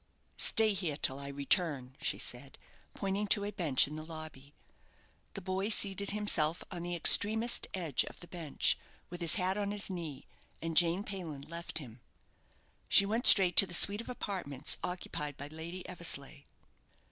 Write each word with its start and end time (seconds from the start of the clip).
"Stay 0.39 0.73
here 0.73 0.97
till 0.97 1.19
I 1.19 1.27
return," 1.27 1.95
she 2.01 2.17
said, 2.17 2.57
pointing 2.95 3.27
to 3.27 3.43
a 3.43 3.51
bench 3.51 3.87
in 3.87 3.95
the 3.97 4.03
lobby. 4.03 4.55
The 5.35 5.41
boy 5.43 5.69
seated 5.69 6.09
himself 6.09 6.63
on 6.71 6.81
the 6.81 6.95
extremest 6.95 7.67
edge 7.75 8.03
of 8.05 8.19
the 8.19 8.27
bench, 8.27 8.79
with 9.11 9.21
his 9.21 9.35
hat 9.35 9.57
on 9.59 9.69
his 9.69 9.91
knees, 9.91 10.23
and 10.59 10.75
Jane 10.75 11.03
Payland 11.03 11.51
left 11.51 11.77
him. 11.77 12.01
She 12.89 13.05
went 13.05 13.27
straight 13.27 13.55
to 13.57 13.67
the 13.67 13.75
suite 13.75 14.01
of 14.01 14.09
apartments 14.09 14.75
occupied 14.83 15.37
by 15.37 15.49
Lady 15.49 15.87
Eversleigh. 15.87 16.45